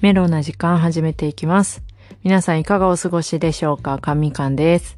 [0.00, 1.82] メロな時間始めていきます。
[2.22, 3.98] 皆さんいかがお過ごしでしょうか？
[3.98, 4.96] かみかんです。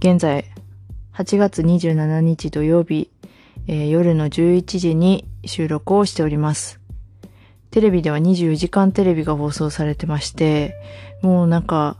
[0.00, 0.44] 現在、
[1.14, 3.10] 8月27日土曜日、
[3.68, 6.78] えー夜の11時に収録をしております。
[7.70, 10.76] テレビでは24時間テレビが放送されてまして、
[11.22, 11.96] もうなんか、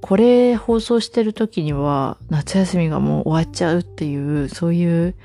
[0.00, 5.16] これ放送してる時には夏休みがもう終わっちゃうっていう、そういう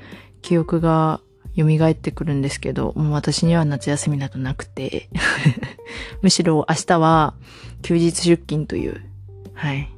[0.42, 1.20] 記憶が
[1.56, 5.08] 蘇ってくるんですけど、もう私には夏休みなどなくて、
[6.22, 7.34] むしろ明日は
[7.82, 9.00] 休日出勤という、
[9.54, 9.88] はい。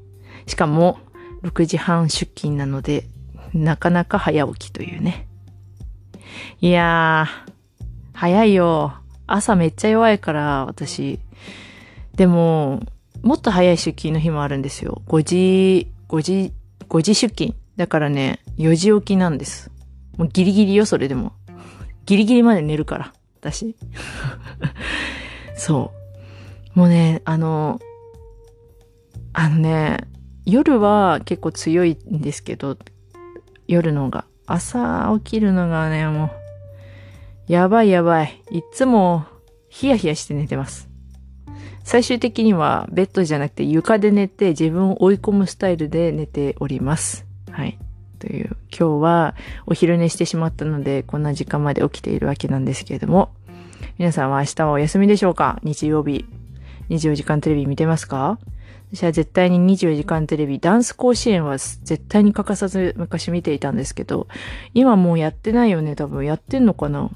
[0.47, 0.99] しかも
[1.43, 3.09] 6時半出勤なので、
[3.53, 5.27] なかなか早起きというね。
[6.61, 7.53] いやー、
[8.13, 8.95] 早いよ。
[9.27, 11.19] 朝めっちゃ弱いから、私。
[12.15, 12.83] でも、
[13.23, 15.03] もっと早い出勤の日もあるんですよ。
[15.07, 16.53] 5時、5時、
[16.89, 17.55] 5時出勤。
[17.77, 19.71] だからね、4時起きなんです。
[20.17, 21.33] もうギリギリよ、それでも。
[22.09, 23.77] ギリギリまで寝るから、私。
[25.55, 25.93] そ
[26.75, 26.79] う。
[26.79, 27.81] もうね、あの、
[29.35, 29.99] あのね、
[30.47, 32.79] 夜は結構強いんですけど、
[33.67, 34.25] 夜のが。
[34.47, 36.31] 朝起きるのがね、も
[37.47, 38.43] う、やばいやばい。
[38.51, 39.27] いつも、
[39.69, 40.89] ヒヤヒヤして寝てます。
[41.85, 47.27] 最終的にはベッドじゃなくて床で寝て自分を追い込むスタイルで寝ております。
[47.51, 47.79] はい。
[48.19, 49.35] という、今日は
[49.67, 53.31] お昼寝してしまったので、こんな時間まで起きているわけなんですけれども、
[53.99, 55.61] 皆さんは明日はお休みでしょうか？
[55.63, 56.25] 日曜日。
[56.89, 58.39] 24時間テレビ見てますか？
[58.95, 64.29] 私は絶対に24時間テレビ、ダンス甲子園は絶対に欠かさず昔見ていたんですけど、
[64.73, 66.25] 今もうやってないよね、多分。
[66.25, 67.11] やってんのかな？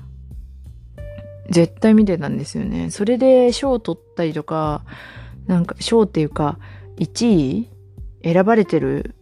[1.49, 2.91] 絶対見てたんですよね。
[2.91, 4.83] それで賞を取ったりとか、
[5.47, 6.59] なんか賞っていうか、
[6.99, 7.71] 1位
[8.23, 9.15] 選ばれてる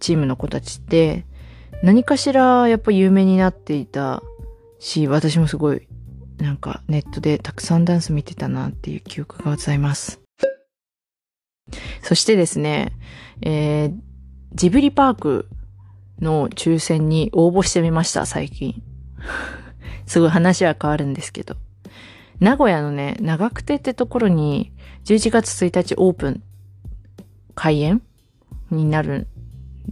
[0.00, 1.24] チームの子たちって、
[1.82, 4.22] 何かしらやっぱ有名になっていた
[4.78, 5.86] し、私もすごい、
[6.38, 10.20] なんかネットでたくさんダンス見てたなっていう記憶がございます。
[12.02, 12.92] そしてですね、
[13.42, 13.98] えー、
[14.54, 15.48] ジブリパーク
[16.20, 18.82] の抽選に応募してみました、最近。
[20.06, 21.56] すごい話は変わるんですけど。
[22.40, 24.72] 名古屋のね、長久手ってところに、
[25.04, 26.42] 11月1日オープン、
[27.54, 28.02] 開園
[28.70, 29.28] になる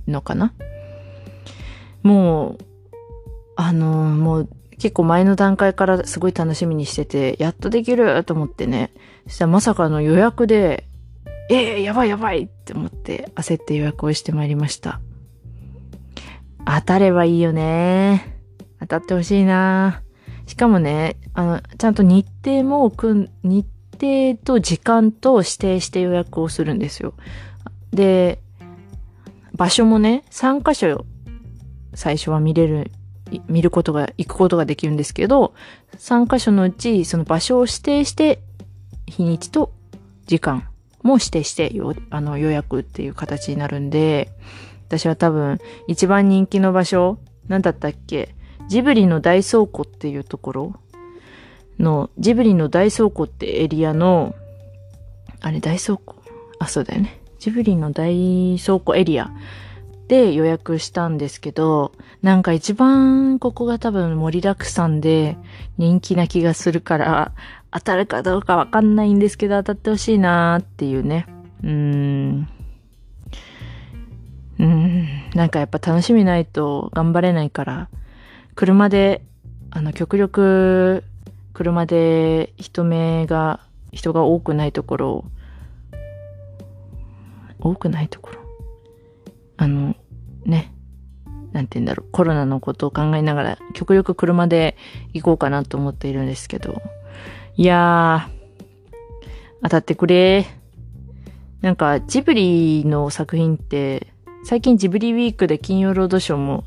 [0.07, 0.53] のかな？
[2.03, 2.65] もう、
[3.57, 8.93] あのもう結構前の段階からすごい楽しみにしてて、やっとできると思ってね。
[9.27, 10.87] そしたらまさかの予約で、
[11.51, 15.01] えー、やばいやばいって思って焦って予約をしてまいりました。
[16.65, 18.39] 当たればいいよね。
[18.81, 20.03] 当たってほしいな。
[20.47, 23.67] しかもね、あの、ちゃんと日程も組ん、日
[24.01, 27.15] 程と時間と指定して予約をするんですよ。
[27.91, 28.41] で、
[29.59, 31.05] 場所もね、3箇所
[31.93, 32.93] 最初は見れる、
[33.49, 35.53] 見ることが、行くことができるんですけど、
[35.99, 38.41] 3箇所のうち、その場所を指定して、
[39.07, 39.73] 日にちと
[40.27, 40.69] 時間
[41.03, 41.73] も指定して
[42.11, 44.31] あの予約っていう形になるんで、
[44.87, 45.59] 私は多分
[45.89, 48.35] 一番人気の場所、何だったっけ
[48.69, 50.75] ジブリの大倉庫っていうところ
[51.81, 54.37] の、ジブリの大倉庫ってエリアの、
[55.41, 56.15] あれ大倉庫？
[56.61, 57.18] あ、そうだよね。
[57.39, 59.31] ジブリの大倉庫エリア
[60.09, 65.37] で予約したんですけど、なんか一番ここが多分盛りだくさんで
[65.77, 67.33] 人気な気がするから、
[67.71, 71.27] 当たるかどうかわかんないんですけど当たってほしいなーっていうね。
[71.63, 72.49] うーん。
[74.59, 75.09] うん。
[75.35, 77.89] なんかやっぱ楽しみないと頑張れないから、
[78.55, 79.23] 車で、
[79.71, 81.05] あの、極力、
[81.53, 83.61] 車で人目が、
[83.93, 85.25] 人が多くないところを、
[87.61, 88.41] 多くないところ。
[89.57, 89.97] あの、
[90.45, 90.73] ね。
[91.53, 92.11] なんて言うんだろう。
[92.13, 94.77] コロナのことを考えながら、極力車で
[95.13, 96.83] 行こうかなと思っているんですけど。
[97.57, 99.27] いやー、
[99.63, 100.47] 当たってくれ
[101.61, 104.07] なんか、ジブリの作品って、
[104.45, 106.65] 最近ジブリウィークで金曜ロードショーも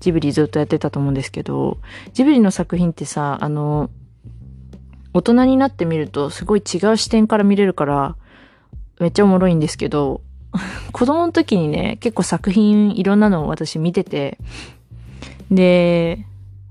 [0.00, 1.78] ジブリずっとやってたと思うんですけど、
[2.12, 3.90] ジブリの作品ってさ、あの、
[5.12, 8.16] 大人になってみるとすごい違う視点から見れるから、
[9.00, 10.20] めっちゃおもろいんですけど、
[10.92, 14.38] 子供の時にね、結構作品いろんなのを私見てて、
[15.50, 16.26] で、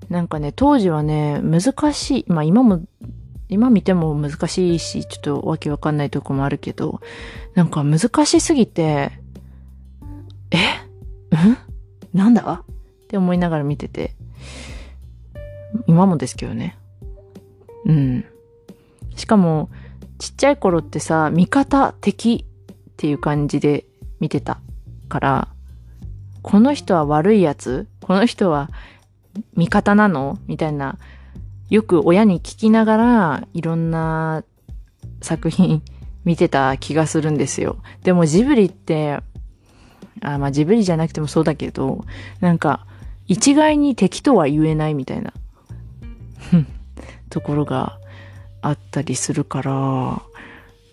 [0.09, 2.81] なんかね、当時はね、難しい、まあ今も、
[3.49, 7.01] 今見ても難しいし、ちょっとわけわかんないとこもあるけど、
[7.55, 9.11] なんか難しすぎて、
[10.51, 10.57] え？
[11.31, 11.57] うん？
[12.13, 12.63] なんだ？
[12.63, 14.15] って思いながら見てて。
[15.85, 16.77] 今もですけどね。
[17.85, 18.25] うん。
[19.15, 19.69] しかも、
[20.17, 22.45] ちっちゃい頃ってさ、味方、敵
[22.97, 23.85] っていう感じで
[24.19, 24.59] 見てた
[25.07, 25.47] から、
[26.41, 27.87] この人は悪いやつ？
[28.01, 28.71] この人は
[29.55, 30.39] 味方なの？
[30.47, 30.97] みたいな、
[31.69, 34.43] よく親に聞きながら、いろんな
[35.21, 35.83] 作品
[36.25, 37.77] 見てた気がするんですよ。
[38.01, 39.19] でもジブリって、
[40.21, 42.03] あまあジブリじゃなくてもそうだけど、
[42.39, 42.87] なんか、
[43.27, 45.33] 一概に敵とは言えないみたいな、
[47.29, 47.99] ところが
[48.61, 50.23] あったりするから、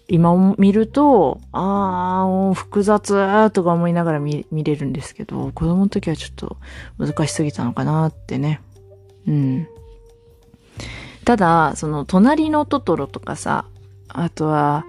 [0.09, 6.57] 今見ると、ああ、複雑とか思いながら見れるんですけど、子供の時はちょっと
[6.99, 8.61] 難しすぎたのかなってね。
[9.27, 9.69] うん。
[11.25, 13.65] ただ、その、隣のトトロとかさ、
[14.09, 14.85] あとは、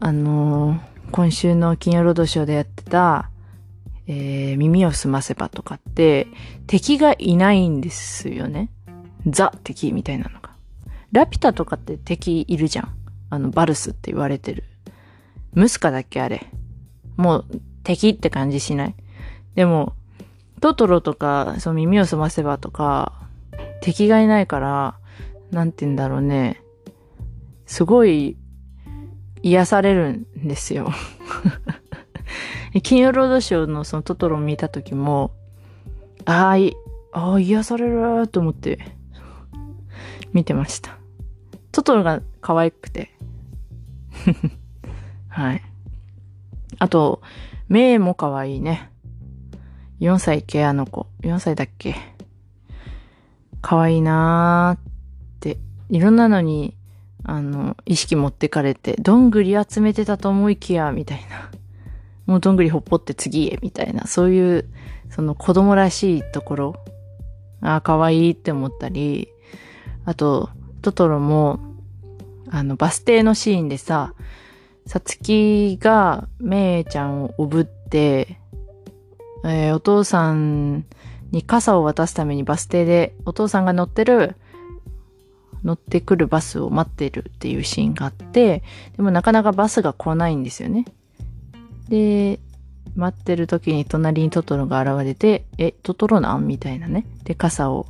[0.00, 0.80] あのー、
[1.10, 3.30] 今週の金曜ロードショーでやってた、
[4.06, 6.26] えー、耳をすませばとかって、
[6.66, 8.70] 敵がいないんですよね。
[9.26, 10.50] ザ敵みたいなのが。
[11.12, 12.97] ラピュタとかって敵いるじゃん。
[13.30, 14.64] あの、バルスって言われてる。
[15.54, 16.46] ムスカだっけあれ。
[17.16, 17.44] もう
[17.82, 18.94] 敵って感じしない
[19.54, 19.94] でも、
[20.60, 23.12] トトロとか、その耳をすませばとか、
[23.80, 24.98] 敵がいないから、
[25.50, 26.62] なんて言うんだろうね。
[27.66, 28.36] すごい
[29.42, 30.90] 癒されるんですよ。
[32.82, 35.32] 金曜ロードショーのそのトトロを見た時も、
[36.24, 36.56] あ
[37.12, 38.78] あ、癒されると思って
[40.32, 40.97] 見てました。
[41.78, 43.10] トトロが可愛くて。
[45.28, 45.62] はい。
[46.80, 47.22] あと、
[47.68, 48.90] メイも可愛いね。
[50.00, 51.06] 4歳系あの子。
[51.22, 51.94] 4歳だっけ？
[53.62, 54.92] 可愛いなーっ
[55.38, 55.58] て、
[55.88, 56.76] いろんなのに、
[57.22, 61.48] あの、意識持ってかれて、どんぐり集めてたと思いきや、みたいな。
[62.26, 64.04] もうどんぐりほっぽって次へ、みたいな。
[64.08, 64.68] そういう、
[65.10, 66.74] その子供らしいところ。
[67.60, 69.28] ああ、可愛いって思ったり、
[70.04, 70.50] あと、
[70.82, 71.67] トトロも、
[72.50, 74.14] あの、バス停のシーンでさ、
[74.86, 78.38] さつきがめいちゃんをおぶって、
[79.44, 80.86] えー、お父さん
[81.30, 84.36] に傘を渡すためにバス停でお父さんが乗ってる、
[85.62, 88.62] 乗ってくるバスを待ってるっていうシーンがあって、
[88.96, 90.86] でもなかなかバスが来ないんですよね。
[91.88, 92.40] で、
[92.96, 96.46] 待ってる時に隣にトトロが現れて、え、トトロなん？
[96.46, 97.04] みたいなね。
[97.24, 97.86] で、傘を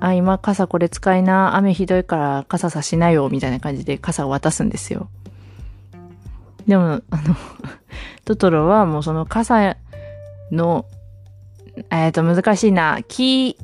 [0.00, 5.08] あ、今傘これ使いな、雨ひどいから傘差しなよ、みたいな感じで傘を渡すんですよ。
[6.66, 7.36] でも、あの
[8.24, 9.76] トトロはもうその傘
[10.50, 10.86] の、
[11.90, 13.58] えっ、ー、と、難しいな、木、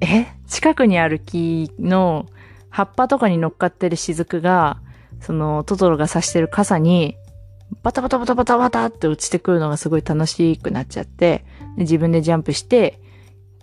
[0.00, 0.26] え？
[0.48, 2.26] 近くにある木の
[2.68, 4.78] 葉っぱとかに乗っかってる雫が、
[5.20, 7.16] そのトトロが差してる傘に、
[7.82, 11.44] バタバタバタバタバタって落ちてくるのがすごい楽しくなっちゃって、
[11.76, 13.00] 自分でジャンプして、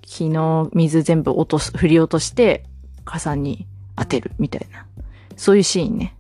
[0.10, 2.64] 木の水全部落とす、振り落として、
[3.06, 4.86] 傘に当てるみたいな。
[5.38, 6.16] そういうシーンね。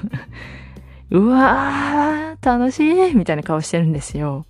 [1.12, 4.46] うわー、楽しいみたいな顔してるんですよ。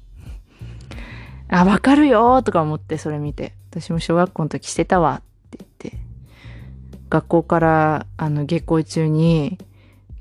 [1.48, 3.54] あ、わかるよとか思ってそれ見て。
[3.70, 5.98] 私も小学校の時してたわって言って。
[7.10, 9.58] 学校からあの下校中に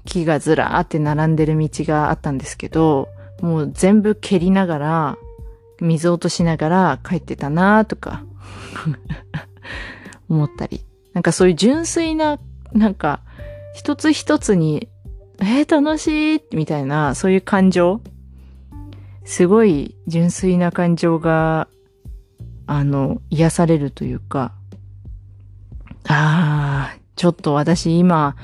[0.06, 3.10] 木がずらーって並んでる道があったんですけど、
[3.42, 5.18] もう全部蹴りながら
[5.80, 8.24] 水落としながら帰ってたなとか。
[10.30, 10.84] 思ったり。
[11.14, 12.40] なんかそういう純粋な、
[12.74, 13.22] なんか、
[13.74, 14.90] 一つ一つに、
[15.40, 18.02] えー、楽しいみたいな、そういう感情。
[19.24, 21.68] すごい純粋な感情が、
[22.66, 24.54] あの、癒されるというか、
[26.07, 28.36] ああ、ちょっと私今、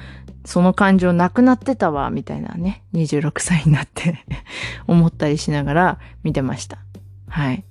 [0.45, 4.25] その感情なくなってたわ、みたいなね、26歳になって。
[4.87, 6.79] 思ったりしながら見てました。
[7.27, 7.63] はい。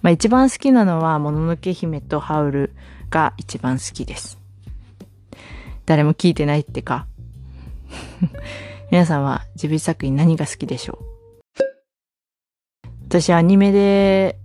[0.00, 2.74] まあ一番好きなのは、もののけ姫とハウル
[3.10, 4.38] が一番好きです。
[5.86, 7.06] 誰も聞いてないってか。
[8.90, 11.04] 皆さんは自分作品何が好きでしょう？
[13.08, 14.38] 私アニメで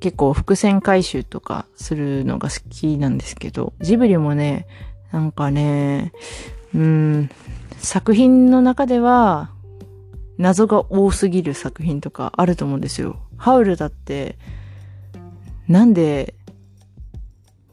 [0.00, 4.66] 結構伏線回収とかするのが好きなんですけど、ジブリもね、
[5.12, 6.12] なんかね、
[6.74, 7.30] うん、
[7.76, 9.50] 作品の中では
[10.40, 13.20] 謎が多すぎる作品とかあると思うんですよ。
[13.36, 14.38] ハウルだって、
[15.68, 16.34] なんで、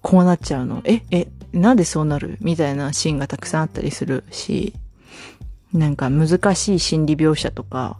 [0.01, 0.81] こうなっちゃうの？
[0.83, 2.37] え、え、なんでそうなる？
[2.41, 4.73] みたいなシーンがたくさんあったりするし、
[5.71, 7.97] なんか難しい心理描写とか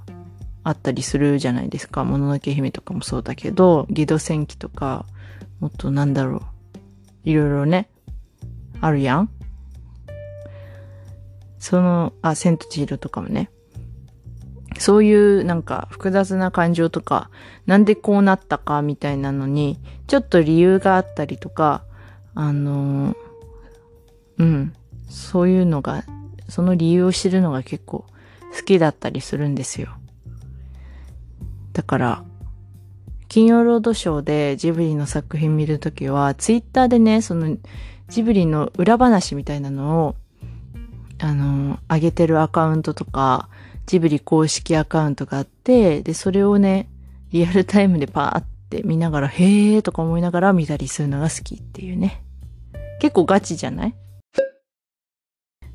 [0.66, 2.04] あったりするじゃないですか。
[2.04, 5.06] もののけ姫とかもそうだけど、ゲド戦記とか、
[5.62, 6.42] もっとなんだろう。
[7.24, 7.90] いろいろね、
[8.82, 9.30] あるやん
[11.58, 13.50] その、あ、千と千尋とかもね。
[14.80, 17.30] そういうなんか複雑な感情とか、
[17.66, 21.84] なんでこうなったかみたいなのに、ちょっと理由があったりとか、
[22.36, 23.16] あの
[24.38, 24.74] うん、
[25.10, 26.04] そういうのが、
[26.48, 28.06] その理由を知るのが結構
[28.56, 29.90] 好きだったりするんですよ。
[31.74, 32.24] だから、
[33.28, 37.58] 金曜ロードショーでジブリの作品見るときは、ツイッターでね、その
[38.08, 40.16] ジブリの裏話みたいなのを
[41.20, 43.50] あの、上げてるアカウントとか、
[43.86, 46.90] ジブリ公式アカウントがあって、で、それをね、
[47.32, 52.24] リアルタイムでパーって見ながら、へーとか思いながら見たりするのが好きっていうね。
[53.00, 53.96] 結構ガチじゃない？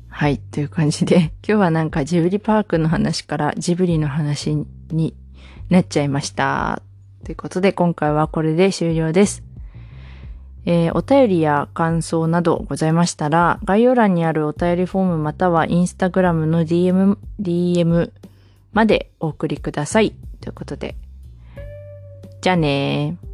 [0.09, 4.55] はい、という感じで、今日はなんかジブリパークの話からジブリの話
[4.91, 5.15] に
[5.69, 6.81] なっちゃいました。
[7.25, 9.43] ということで、今回はこれで終了です。
[10.65, 18.11] えーお便りや感想などございましたら、概要欄にあるお便りフォームまたはインスタグラムの DM、DM
[18.71, 20.13] までお送りください。
[20.41, 20.95] ということで、
[22.41, 23.32] じゃあねー。